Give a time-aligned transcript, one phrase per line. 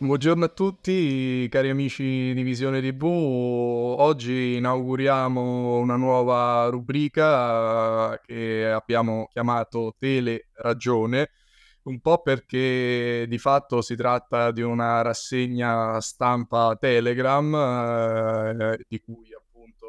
[0.00, 3.04] Buongiorno a tutti, cari amici di Visione TV.
[3.04, 11.30] Oggi inauguriamo una nuova rubrica eh, che abbiamo chiamato Tele Ragione,
[11.84, 19.32] un po' perché di fatto si tratta di una rassegna stampa Telegram, eh, di cui
[19.34, 19.86] appunto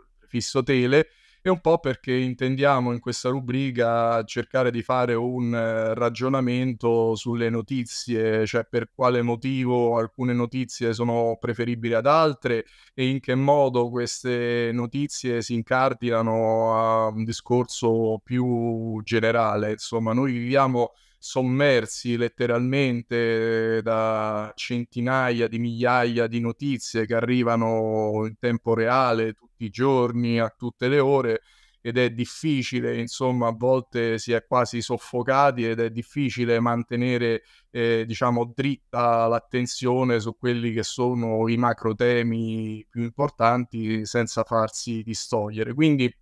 [0.00, 1.08] il prefisso tele,
[1.48, 7.50] e un po' perché intendiamo in questa rubrica cercare di fare un eh, ragionamento sulle
[7.50, 13.88] notizie, cioè per quale motivo alcune notizie sono preferibili ad altre e in che modo
[13.90, 19.72] queste notizie si incardinano a un discorso più generale.
[19.72, 28.74] Insomma, noi viviamo sommersi letteralmente da centinaia di migliaia di notizie che arrivano in tempo
[28.74, 31.40] reale tutti i giorni, a tutte le ore
[31.80, 38.04] ed è difficile, insomma, a volte si è quasi soffocati ed è difficile mantenere, eh,
[38.06, 45.72] diciamo, dritta l'attenzione su quelli che sono i macro temi più importanti senza farsi distogliere.
[45.72, 46.12] Quindi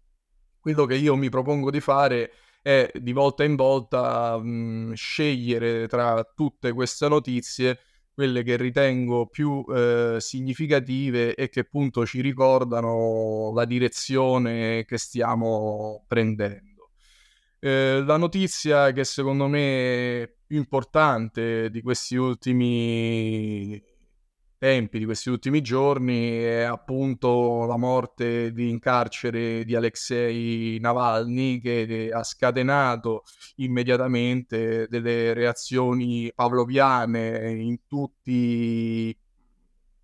[0.60, 2.30] quello che io mi propongo di fare è
[2.92, 7.78] di volta in volta mh, scegliere tra tutte queste notizie
[8.12, 16.04] quelle che ritengo più eh, significative e che appunto ci ricordano la direzione che stiamo
[16.08, 16.90] prendendo.
[17.60, 23.80] Eh, la notizia che secondo me è più importante di questi ultimi
[24.66, 31.60] tempi, di questi ultimi giorni, è appunto la morte di, in carcere di Alexei Navalny
[31.60, 33.22] che ha scatenato
[33.56, 39.16] immediatamente delle reazioni pavloviane in tutti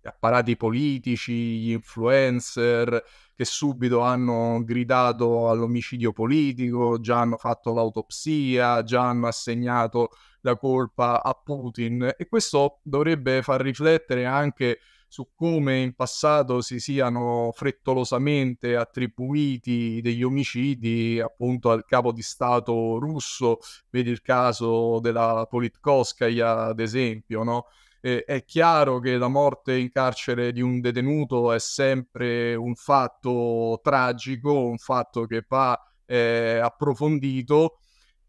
[0.01, 3.03] gli apparati politici, gli influencer
[3.35, 10.11] che subito hanno gridato all'omicidio politico, già hanno fatto l'autopsia, già hanno assegnato
[10.43, 14.79] la colpa a Putin e questo dovrebbe far riflettere anche
[15.13, 22.97] su come in passato si siano frettolosamente attribuiti degli omicidi appunto al capo di Stato
[22.97, 23.59] russo,
[23.91, 27.67] vedi il caso della Politkovskaya ad esempio, no?
[28.01, 34.65] È chiaro che la morte in carcere di un detenuto è sempre un fatto tragico,
[34.65, 37.77] un fatto che va eh, approfondito,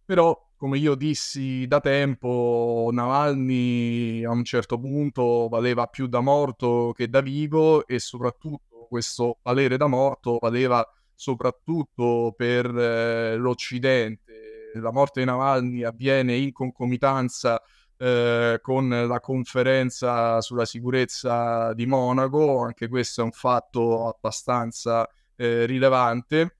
[0.04, 6.94] però come io dissi da tempo, Navalny a un certo punto valeva più da morto
[6.96, 10.82] che da vivo e soprattutto questo valere da morto valeva
[11.14, 14.70] soprattutto per eh, l'Occidente.
[14.76, 17.60] La morte di Navalny avviene in concomitanza
[17.98, 25.66] eh, con la conferenza sulla sicurezza di Monaco, anche questo è un fatto abbastanza eh,
[25.66, 26.56] rilevante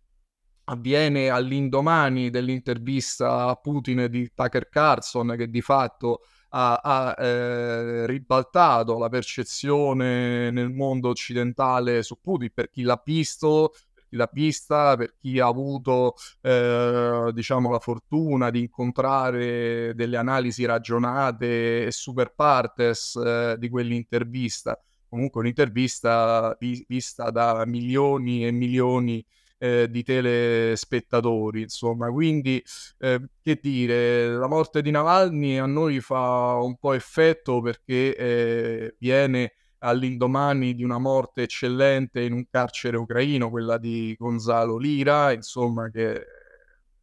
[0.65, 8.99] avviene all'indomani dell'intervista a Putin di Tucker Carlson che di fatto ha, ha eh, ribaltato
[8.99, 12.51] la percezione nel mondo occidentale su Putin.
[12.55, 13.75] Per chi l'ha visto
[14.15, 14.53] per chi
[14.97, 22.33] per chi ha avuto eh, diciamo la fortuna di incontrare delle analisi ragionate e super
[22.33, 24.81] partes eh, di quell'intervista.
[25.09, 29.25] Comunque un'intervista vi- vista da milioni e milioni di
[29.59, 32.11] eh, di telespettatori, insomma.
[32.11, 32.63] Quindi,
[32.99, 38.97] eh, che dire, la morte di Navalny a noi fa un po' effetto perché eh,
[38.99, 45.91] viene all'indomani di una morte eccellente in un carcere ucraino, quella di Gonzalo Lira, insomma,
[45.91, 46.25] che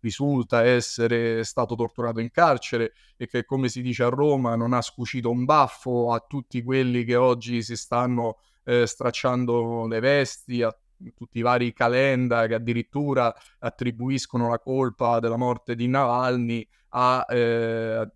[0.01, 4.81] risulta essere stato torturato in carcere e che, come si dice a Roma, non ha
[4.81, 10.75] scucito un baffo a tutti quelli che oggi si stanno eh, stracciando le vesti, a
[11.15, 18.11] tutti i vari calenda che addirittura attribuiscono la colpa della morte di Navalny a, eh,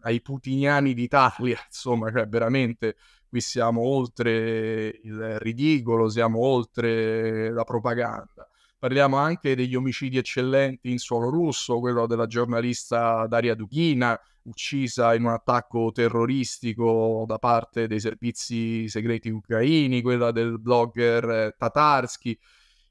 [0.00, 2.96] ai putiniani d'Italia, insomma, cioè veramente
[3.28, 8.46] qui siamo oltre il ridicolo, siamo oltre la propaganda.
[8.82, 15.22] Parliamo anche degli omicidi eccellenti in suolo russo, quello della giornalista Daria Duchina, uccisa in
[15.22, 22.36] un attacco terroristico da parte dei servizi segreti ucraini, quella del blogger eh, Tatarsky.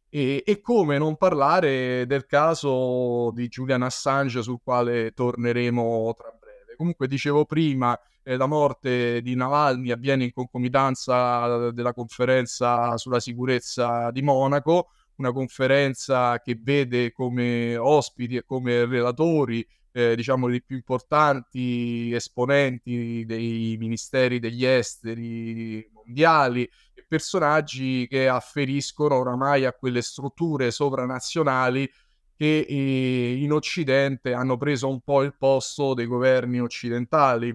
[0.08, 6.76] E, e, come non parlare del caso di Julian Assange sul quale torneremo tra breve.
[6.78, 14.10] Comunque dicevo prima, eh, la morte di Navalny avviene in concomitanza della conferenza sulla sicurezza
[14.12, 14.88] di Monaco,
[15.22, 23.26] una conferenza che vede come ospiti e come relatori eh, diciamo i più importanti esponenti
[23.26, 26.70] dei ministeri degli esteri mondiali
[27.12, 31.86] personaggi che afferiscono oramai a quelle strutture sovranazionali
[32.38, 37.54] che eh, in Occidente hanno preso un po' il posto dei governi occidentali.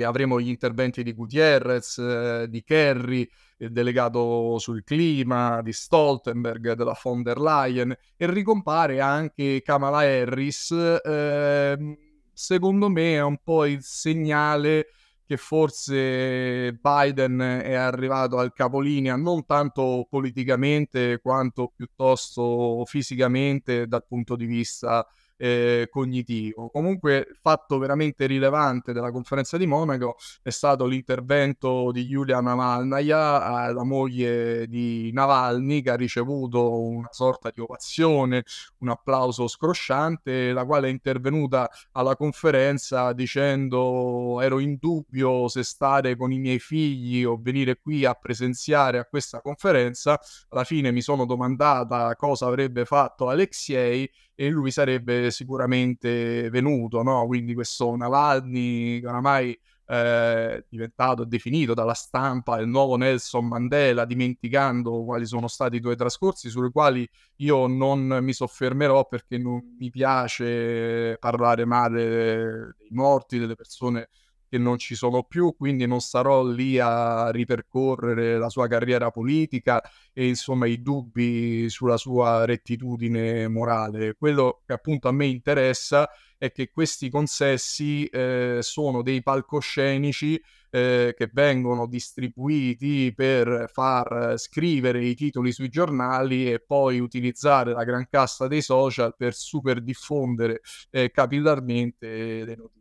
[0.00, 3.26] Avremo gli interventi di Gutierrez, eh, di Kerry,
[3.58, 10.70] il delegato sul clima, di Stoltenberg, della von der Leyen, e ricompare anche Kamala Harris.
[10.70, 11.98] Eh,
[12.32, 14.88] secondo me è un po' il segnale
[15.28, 24.36] che forse Biden è arrivato al capolinea non tanto politicamente quanto piuttosto fisicamente dal punto
[24.36, 25.06] di vista
[25.38, 26.68] eh, cognitivo.
[26.68, 33.84] Comunque, fatto veramente rilevante della conferenza di Monaco è stato l'intervento di Yulia Navalnaya, la
[33.84, 38.44] moglie di Navalny, che ha ricevuto una sorta di ovazione,
[38.78, 46.16] un applauso scrosciante, la quale è intervenuta alla conferenza dicendo ero in dubbio se stare
[46.16, 50.18] con i miei figli o venire qui a presenziare a questa conferenza.
[50.48, 57.26] Alla fine mi sono domandata cosa avrebbe fatto Alexei e lui sarebbe sicuramente venuto, no?
[57.26, 65.26] Quindi questo Navalny oramai eh, diventato definito dalla stampa il nuovo Nelson Mandela, dimenticando quali
[65.26, 67.08] sono stati i tuoi trascorsi, sui quali
[67.38, 74.08] io non mi soffermerò perché non mi piace parlare male dei morti, delle persone
[74.48, 79.82] che non ci sono più, quindi non starò lì a ripercorrere la sua carriera politica
[80.12, 84.14] e insomma i dubbi sulla sua rettitudine morale.
[84.14, 86.08] Quello che appunto a me interessa
[86.38, 90.40] è che questi consessi eh, sono dei palcoscenici
[90.70, 97.84] eh, che vengono distribuiti per far scrivere i titoli sui giornali e poi utilizzare la
[97.84, 100.60] gran cassa dei social per super diffondere
[100.90, 102.77] eh, capillarmente le notizie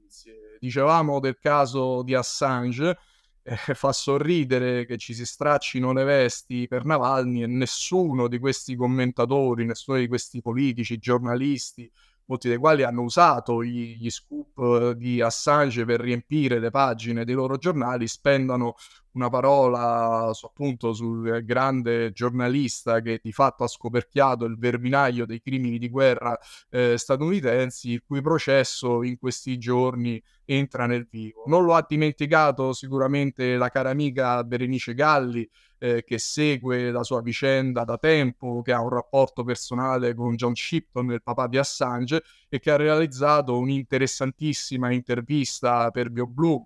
[0.59, 2.97] dicevamo del caso di Assange,
[3.43, 8.75] eh, fa sorridere che ci si straccino le vesti per Navalny e nessuno di questi
[8.75, 11.89] commentatori, nessuno di questi politici, giornalisti,
[12.27, 17.35] molti dei quali hanno usato gli, gli scoop di Assange per riempire le pagine dei
[17.35, 18.75] loro giornali, spendano
[19.18, 25.41] una parola su, appunto sul grande giornalista che di fatto ha scoperchiato il verminaio dei
[25.41, 26.38] crimini di guerra
[26.69, 31.44] eh, statunitensi, il cui processo in questi giorni entra nel vivo.
[31.47, 37.22] Non lo ha dimenticato sicuramente la cara amica Berenice Galli, eh, che segue la sua
[37.22, 42.24] vicenda da tempo, che ha un rapporto personale con John Shipton, il papà di Assange,
[42.50, 46.63] e che ha realizzato un'interessantissima intervista per BioBlue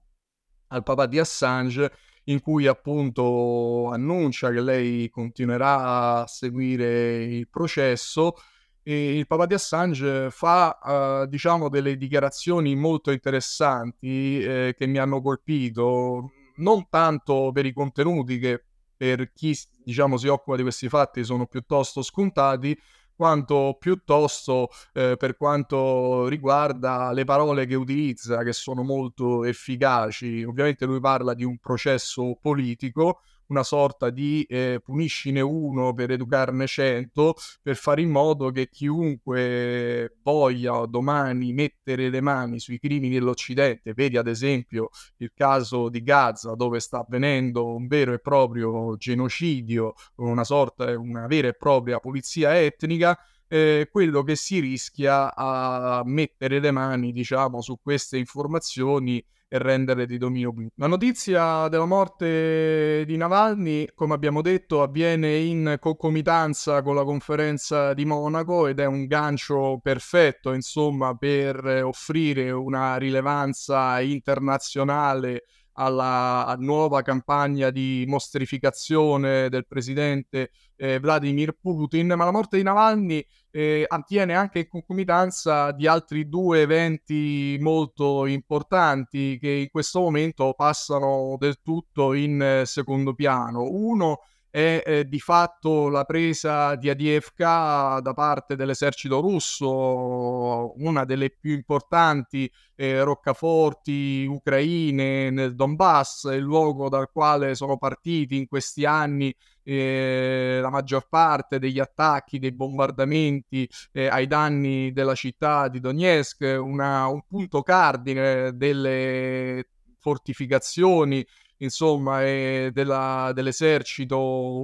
[0.67, 1.91] al papà di Assange
[2.25, 8.35] in cui appunto annuncia che lei continuerà a seguire il processo.
[8.83, 14.97] E il papà di Assange fa uh, diciamo delle dichiarazioni molto interessanti eh, che mi
[14.97, 18.65] hanno colpito non tanto per i contenuti che
[19.01, 22.79] per chi diciamo si occupa di questi fatti sono piuttosto scontati
[23.15, 30.43] quanto piuttosto eh, per quanto riguarda le parole che utilizza, che sono molto efficaci.
[30.43, 36.65] Ovviamente lui parla di un processo politico, una sorta di eh, puniscine uno per educarne
[36.67, 43.93] cento, per fare in modo che chiunque voglia domani mettere le mani sui crimini dell'Occidente,
[43.93, 49.93] vedi ad esempio il caso di Gaza dove sta avvenendo un vero e proprio genocidio,
[50.15, 53.17] una sorta, una vera e propria pulizia etnica,
[53.49, 59.21] eh, quello che si rischia a mettere le mani, diciamo, su queste informazioni
[59.53, 60.71] e rendere di dominio pubblico.
[60.75, 67.93] La notizia della morte di Navalny, come abbiamo detto, avviene in concomitanza con la conferenza
[67.93, 75.43] di Monaco ed è un gancio perfetto, insomma, per offrire una rilevanza internazionale
[75.73, 83.25] alla nuova campagna di mostrificazione del presidente eh, Vladimir Putin, ma la morte di Navalny
[83.51, 90.53] eh, avviene anche in concomitanza di altri due eventi molto importanti che in questo momento
[90.55, 93.63] passano del tutto in eh, secondo piano.
[93.63, 94.19] Uno
[94.51, 101.53] è eh, di fatto la presa di Adievka da parte dell'esercito russo, una delle più
[101.53, 109.33] importanti eh, roccaforti ucraine nel Donbass, il luogo dal quale sono partiti in questi anni
[109.63, 116.59] eh, la maggior parte degli attacchi, dei bombardamenti eh, ai danni della città di Donetsk,
[116.59, 119.67] una, un punto cardine delle
[119.99, 121.25] fortificazioni
[121.61, 124.17] insomma, e della, dell'esercito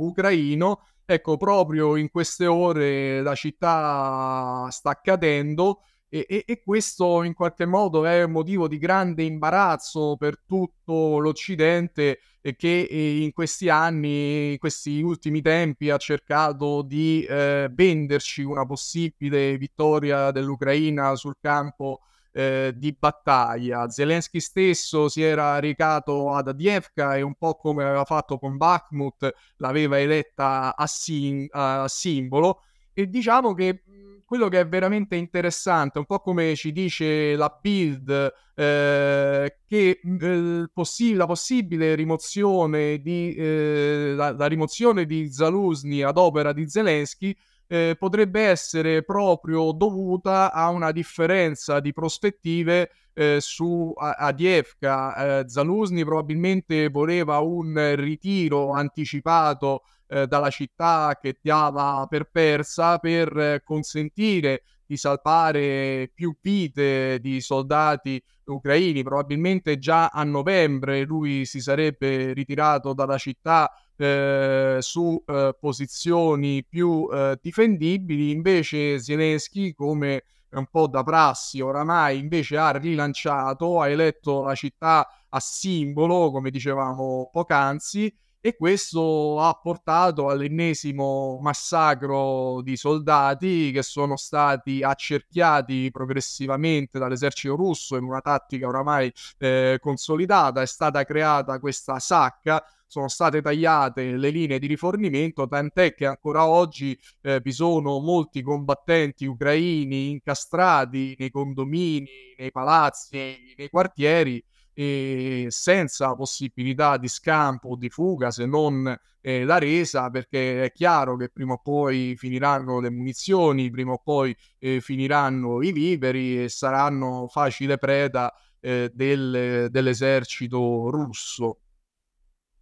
[0.04, 0.82] ucraino.
[1.06, 7.66] Ecco, proprio in queste ore la città sta cadendo e, e, e, questo in qualche
[7.66, 12.20] modo è un motivo di grande imbarazzo per tutto l'Occidente
[12.56, 19.58] che in questi anni, in questi ultimi tempi ha cercato di eh, venderci una possibile
[19.58, 22.04] vittoria dell'Ucraina sul campo
[22.38, 23.90] eh, di battaglia.
[23.90, 29.34] Zelensky stesso si era recato ad Adievka e un po' come aveva fatto con Bakhmut
[29.58, 32.62] l'aveva eletta a, sim- a simbolo
[32.94, 33.82] e diciamo che
[34.24, 40.70] quello che è veramente interessante, un po' come ci dice la build, eh, che eh,
[40.74, 47.34] possi- la possibile rimozione di, eh, la, la, rimozione di Zaluzny ad opera di Zelensky
[47.68, 55.40] eh, potrebbe essere proprio dovuta a una differenza di prospettive eh, su Adievka.
[55.40, 63.38] Eh, Zaluzny probabilmente voleva un ritiro anticipato eh, dalla città che dava per persa per
[63.38, 69.04] eh, consentire di salvare più vite di soldati ucraini.
[69.04, 77.08] Probabilmente già a novembre lui si sarebbe ritirato dalla città eh, su eh, posizioni più
[77.12, 84.44] eh, difendibili, invece Zelensky, come un po' da prassi oramai, invece ha rilanciato, ha eletto
[84.44, 93.72] la città a simbolo, come dicevamo poc'anzi, e questo ha portato all'ennesimo massacro di soldati
[93.72, 101.04] che sono stati accerchiati progressivamente dall'esercito russo in una tattica oramai eh, consolidata, è stata
[101.04, 107.42] creata questa sacca sono state tagliate le linee di rifornimento, tant'è che ancora oggi eh,
[107.42, 114.42] vi sono molti combattenti ucraini incastrati nei condomini, nei palazzi, nei quartieri
[114.80, 120.72] e senza possibilità di scampo o di fuga se non eh, la resa perché è
[120.72, 126.44] chiaro che prima o poi finiranno le munizioni, prima o poi eh, finiranno i viveri
[126.44, 131.62] e saranno facile preda eh, del, dell'esercito russo.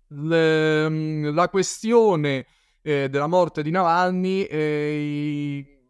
[0.08, 2.46] Le, mm, la questione
[2.82, 5.90] eh, della morte di Navalny eh,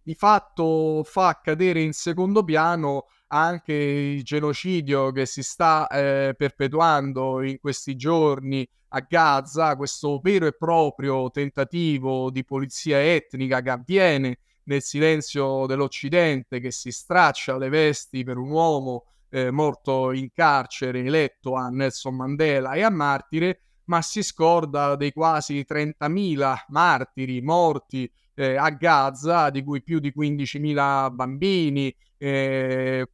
[0.00, 7.42] di fatto fa cadere in secondo piano anche il genocidio che si sta eh, perpetuando
[7.42, 14.38] in questi giorni a Gaza, questo vero e proprio tentativo di polizia etnica che avviene
[14.64, 21.00] nel silenzio dell'Occidente, che si straccia le vesti per un uomo eh, morto in carcere,
[21.00, 28.10] eletto a Nelson Mandela e a martire, ma si scorda dei quasi 30.000 martiri morti
[28.34, 33.06] eh, a Gaza, di cui più di 15.000 bambini, eh,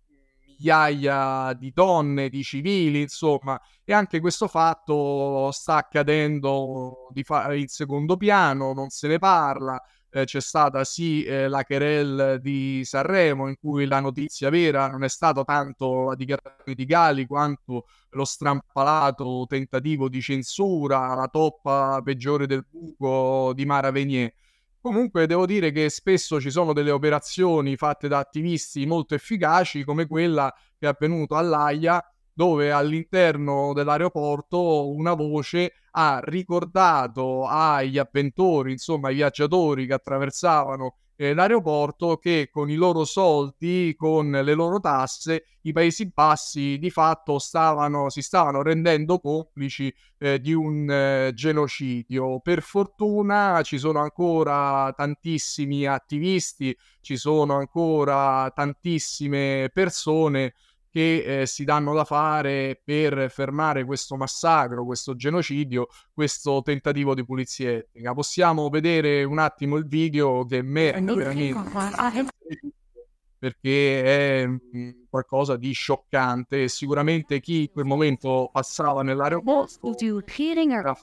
[0.62, 8.16] migliaia di donne, di civili, insomma, e anche questo fatto sta accadendo fa- in secondo
[8.16, 9.82] piano, non se ne parla
[10.14, 15.04] eh, c'è stata sì eh, la querel di Sanremo in cui la notizia vera non
[15.04, 22.00] è stata tanto la dichiarazione di Gali quanto lo strampalato tentativo di censura, la toppa
[22.04, 24.32] peggiore del buco di Mara Venier.
[24.82, 30.08] Comunque devo dire che spesso ci sono delle operazioni fatte da attivisti molto efficaci come
[30.08, 39.06] quella che è avvenuta all'AIA dove all'interno dell'aeroporto una voce ha ricordato agli avventori, insomma
[39.06, 45.44] ai viaggiatori che attraversavano eh, l'aeroporto che con i loro soldi, con le loro tasse,
[45.62, 52.40] i Paesi Bassi di fatto stavano, si stavano rendendo complici eh, di un eh, genocidio.
[52.40, 60.54] Per fortuna ci sono ancora tantissimi attivisti, ci sono ancora tantissime persone
[60.92, 67.24] che eh, si danno da fare per fermare questo massacro, questo genocidio, questo tentativo di
[67.24, 68.12] pulizia etnica.
[68.12, 72.28] Possiamo vedere un attimo il video che me veramente
[73.38, 80.20] perché è mm, qualcosa di scioccante e sicuramente chi in quel momento passava nell'aeroporto uw
[80.20, 80.96] regering er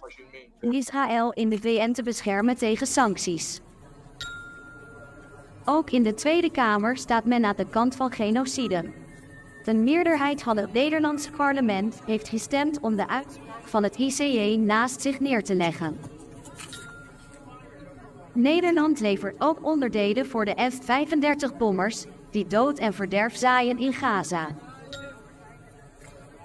[0.61, 3.61] Israël in de VN te beschermen tegen sancties.
[5.65, 9.07] Ook in de Tweede Kamer staat men aan de kant van genocide.
[9.63, 15.01] De meerderheid van het Nederlandse parlement heeft gestemd om de uitspraak van het ICE naast
[15.01, 15.97] zich neer te leggen.
[18.33, 24.47] Nederland levert ook onderdelen voor de F-35-bommers die dood en verderf zaaien in Gaza.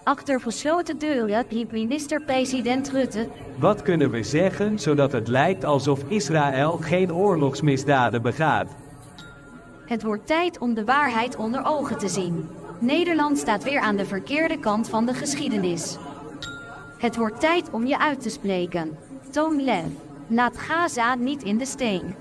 [0.04, 3.28] Achter gesloten deuren riep minister-president Rutte:
[3.58, 8.70] Wat kunnen we zeggen zodat het lijkt alsof Israël geen oorlogsmisdaden begaat?
[9.86, 12.48] Het wordt tijd om de waarheid onder ogen te zien.
[12.80, 15.96] Nederland staat weer aan de verkeerde kant van de geschiedenis.
[16.98, 18.98] Het wordt tijd om je uit te spreken.
[19.30, 19.86] Toon lef.
[20.28, 22.14] Laat Gaza niet in de steen.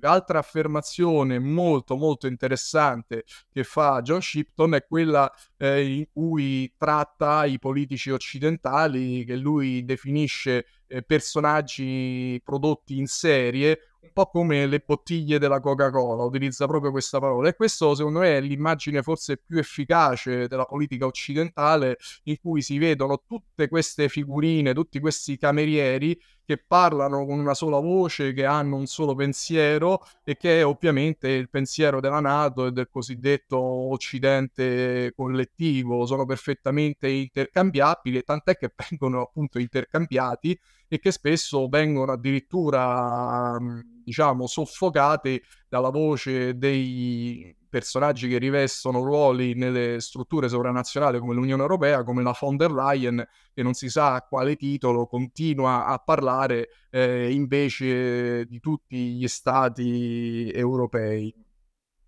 [0.00, 7.44] L'altra affermazione molto molto interessante che fa John Shipton è quella eh, in cui tratta
[7.44, 14.82] i politici occidentali che lui definisce eh, personaggi prodotti in serie un po' come le
[14.84, 17.48] bottiglie della Coca-Cola, utilizza proprio questa parola.
[17.48, 22.78] E questo, secondo me, è l'immagine forse più efficace della politica occidentale, in cui si
[22.78, 28.76] vedono tutte queste figurine, tutti questi camerieri che parlano con una sola voce, che hanno
[28.76, 35.12] un solo pensiero e che è ovviamente il pensiero della Nato e del cosiddetto Occidente
[35.16, 36.06] collettivo.
[36.06, 40.58] Sono perfettamente intercambiabili, tant'è che vengono appunto intercambiati
[40.88, 43.56] e che spesso vengono addirittura,
[44.04, 52.04] diciamo, soffocati dalla voce dei personaggi che rivestono ruoli nelle strutture sovranazionali come l'Unione Europea,
[52.04, 56.68] come la von der Leyen, che non si sa a quale titolo continua a parlare
[56.90, 61.34] eh, invece di tutti gli stati europei.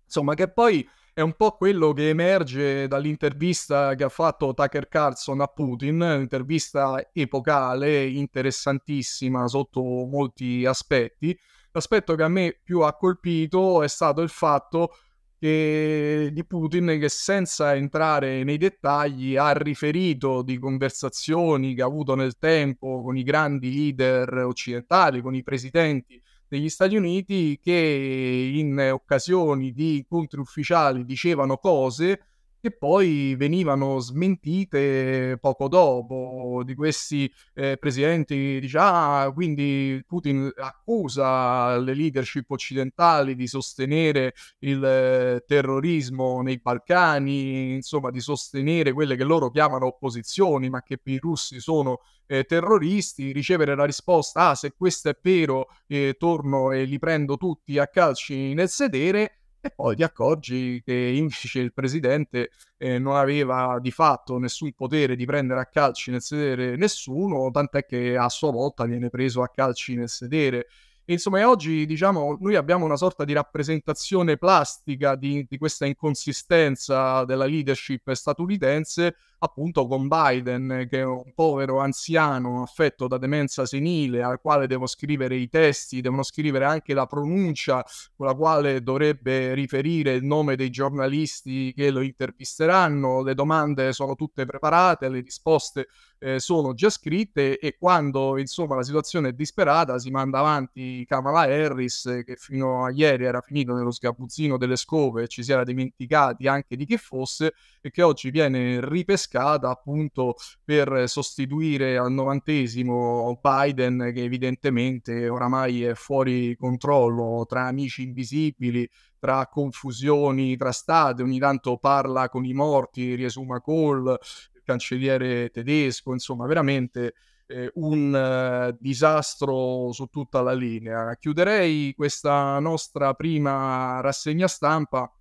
[0.05, 0.87] Insomma, che poi
[1.19, 7.09] è un po' quello che emerge dall'intervista che ha fatto Tucker Carlson a Putin, un'intervista
[7.11, 11.37] epocale, interessantissima sotto molti aspetti.
[11.73, 14.93] L'aspetto che a me più ha colpito è stato il fatto
[15.37, 22.15] che, di Putin che senza entrare nei dettagli ha riferito di conversazioni che ha avuto
[22.15, 28.89] nel tempo con i grandi leader occidentali, con i presidenti degli Stati Uniti che in
[28.91, 32.28] occasioni di incontri ufficiali dicevano cose
[32.61, 41.77] che poi venivano smentite poco dopo di questi eh, presidenti dice ah quindi Putin accusa
[41.77, 49.23] le leadership occidentali di sostenere il eh, terrorismo nei Balcani insomma di sostenere quelle che
[49.23, 53.31] loro chiamano opposizioni ma che per i russi sono eh, terroristi.
[53.31, 57.87] Ricevere la risposta ah se questo è vero eh, torno e li prendo tutti a
[57.87, 63.91] calci nel sedere e poi ti accorgi che invece il presidente eh, non aveva di
[63.91, 68.85] fatto nessun potere di prendere a calci nel sedere nessuno, tant'è che a sua volta
[68.85, 70.67] viene preso a calci nel sedere.
[71.09, 77.25] E insomma, oggi diciamo noi abbiamo una sorta di rappresentazione plastica di, di questa inconsistenza
[77.25, 84.21] della leadership statunitense appunto con Biden, che è un povero anziano affetto da demenza senile,
[84.21, 87.83] al quale devo scrivere i testi, devono scrivere anche la pronuncia
[88.15, 94.15] con la quale dovrebbe riferire il nome dei giornalisti che lo intervisteranno, le domande sono
[94.15, 95.87] tutte preparate, le risposte
[96.19, 101.41] eh, sono già scritte e quando insomma la situazione è disperata si manda avanti Kamala
[101.41, 105.63] Harris che fino a ieri era finito nello sgabuzzino delle scove e ci si era
[105.63, 108.81] dimenticati anche di che fosse e che oggi viene
[109.29, 118.03] ripescata appunto per sostituire al novantesimo Biden che evidentemente oramai è fuori controllo tra amici
[118.03, 118.89] invisibili
[119.19, 124.17] tra confusioni tra stati, ogni tanto parla con i morti, riesuma call,
[124.53, 127.15] il cancelliere tedesco, insomma veramente
[127.47, 131.17] eh, un uh, disastro su tutta la linea.
[131.17, 135.11] Chiuderei questa nostra prima rassegna stampa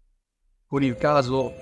[0.68, 1.52] con il caso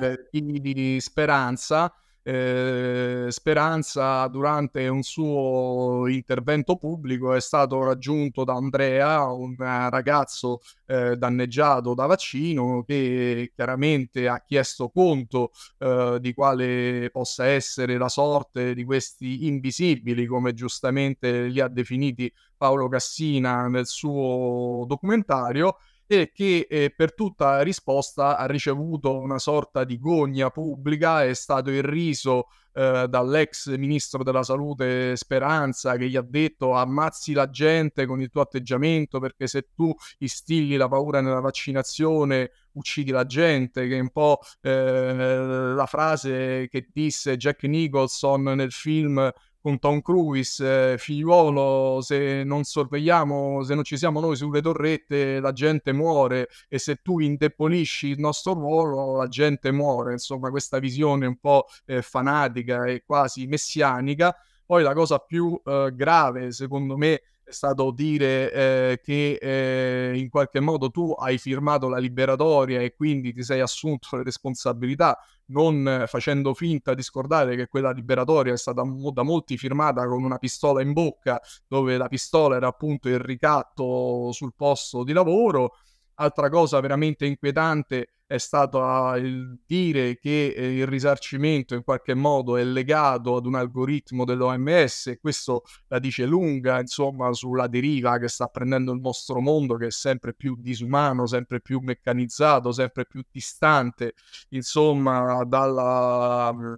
[0.00, 1.92] eh, di Speranza
[2.24, 11.16] eh, Speranza durante un suo intervento pubblico è stato raggiunto da Andrea, un ragazzo eh,
[11.16, 18.74] danneggiato da vaccino che chiaramente ha chiesto conto eh, di quale possa essere la sorte
[18.74, 25.78] di questi invisibili, come giustamente li ha definiti Paolo Cassina nel suo documentario
[26.20, 31.70] e che eh, per tutta risposta ha ricevuto una sorta di gogna pubblica, è stato
[31.70, 38.20] irriso eh, dall'ex ministro della salute Speranza che gli ha detto ammazzi la gente con
[38.20, 43.96] il tuo atteggiamento perché se tu instilli la paura nella vaccinazione uccidi la gente, che
[43.96, 49.30] è un po' eh, la frase che disse Jack Nicholson nel film
[49.62, 55.38] con Tom Cruise, eh, figliuolo, se non sorvegliamo, se non ci siamo noi sulle torrette,
[55.38, 60.12] la gente muore e se tu indebolisci il nostro ruolo, la gente muore.
[60.12, 64.36] Insomma, questa visione un po' eh, fanatica e quasi messianica.
[64.66, 70.30] Poi la cosa più eh, grave, secondo me, è stato dire eh, che eh, in
[70.30, 76.04] qualche modo tu hai firmato la liberatoria e quindi ti sei assunto le responsabilità, non
[76.06, 80.80] facendo finta di scordare che quella liberatoria è stata da molti firmata con una pistola
[80.80, 85.76] in bocca, dove la pistola era appunto il ricatto sul posto di lavoro.
[86.22, 88.80] Altra cosa veramente inquietante è stato
[89.16, 95.08] il dire che eh, il risarcimento in qualche modo è legato ad un algoritmo dell'OMS
[95.08, 99.86] e questo la dice lunga, insomma, sulla deriva che sta prendendo il nostro mondo che
[99.86, 104.14] è sempre più disumano, sempre più meccanizzato, sempre più distante,
[104.50, 106.74] insomma, dalla mm,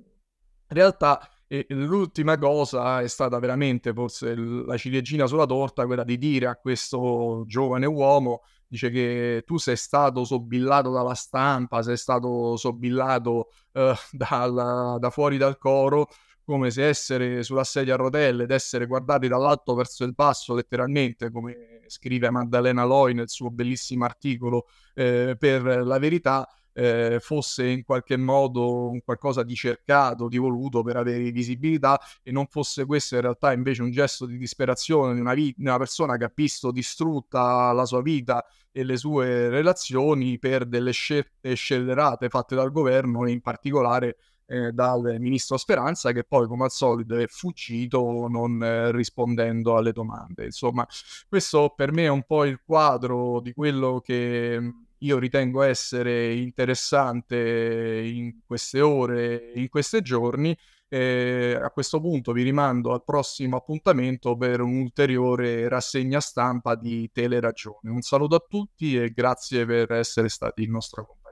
[0.68, 1.28] realtà.
[1.46, 6.56] E l'ultima cosa è stata veramente forse la ciliegina sulla torta, quella di dire a
[6.56, 8.40] questo giovane uomo
[8.74, 15.36] dice che tu sei stato sobbillato dalla stampa, sei stato sobbillato eh, dal, da fuori
[15.36, 16.08] dal coro,
[16.44, 21.30] come se essere sulla sedia a rotelle ed essere guardati dall'alto verso il basso, letteralmente,
[21.30, 27.84] come scrive Maddalena Loi nel suo bellissimo articolo eh, per la verità, eh, fosse in
[27.84, 33.14] qualche modo un qualcosa di cercato, di voluto per avere visibilità e non fosse questo
[33.14, 36.70] in realtà invece un gesto di disperazione di una, vi- una persona che ha visto
[36.70, 43.24] distrutta la sua vita e le sue relazioni per delle scelte scellerate fatte dal governo
[43.24, 48.62] e in particolare eh, dal ministro Speranza che poi come al solito è fuggito non
[48.62, 50.44] eh, rispondendo alle domande.
[50.44, 50.86] Insomma,
[51.28, 54.60] questo per me è un po' il quadro di quello che
[55.04, 60.56] io ritengo essere interessante in queste ore, in questi giorni.
[60.88, 67.90] E a questo punto vi rimando al prossimo appuntamento per un'ulteriore rassegna stampa di Teleragione.
[67.90, 71.23] Un saluto a tutti e grazie per essere stati il nostro compagno.